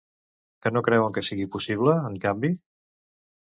Què 0.65 0.71
no 0.77 0.81
creuen 0.87 1.13
que 1.17 1.23
sigui 1.27 1.47
possible, 1.57 1.95
en 2.09 2.17
canvi? 2.25 2.53